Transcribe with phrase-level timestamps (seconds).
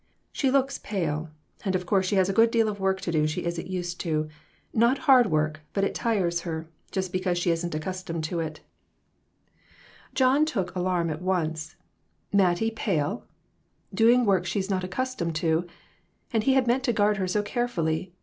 [0.31, 1.29] She looks pale,
[1.63, 3.99] and of course she has to do a good deal of work she isn't used
[4.01, 4.29] to;
[4.73, 8.61] not hard work, but it tires her, just because she isn't accustomed to it."
[10.17, 10.17] 122 RECONCILIATIONS.
[10.17, 11.75] John took the alarm at once.
[12.33, 13.25] "Mattie pale!"
[13.93, 15.67] "Doing work she was not accustomed to!"
[16.33, 18.11] And he had meant to guard her so carefully.